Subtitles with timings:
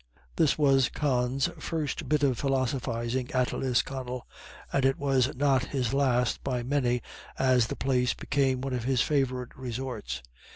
[0.35, 4.25] This was Con's first bit of philosophising at Lisconnel,
[4.73, 7.03] and it was not his last by many,
[7.37, 10.23] as the place became one of his favourite resorts.